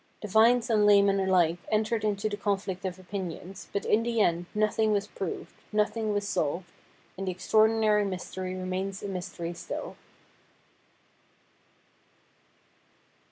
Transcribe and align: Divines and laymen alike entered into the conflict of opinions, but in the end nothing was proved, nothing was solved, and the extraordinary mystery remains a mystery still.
Divines 0.19 0.67
and 0.71 0.83
laymen 0.87 1.19
alike 1.19 1.59
entered 1.71 2.03
into 2.03 2.27
the 2.27 2.35
conflict 2.35 2.85
of 2.85 2.97
opinions, 2.97 3.67
but 3.71 3.85
in 3.85 4.01
the 4.01 4.19
end 4.19 4.47
nothing 4.55 4.91
was 4.93 5.05
proved, 5.05 5.53
nothing 5.71 6.11
was 6.11 6.27
solved, 6.27 6.71
and 7.19 7.27
the 7.27 7.31
extraordinary 7.31 8.03
mystery 8.03 8.55
remains 8.55 9.03
a 9.03 9.07
mystery 9.07 9.53
still. 9.53 9.95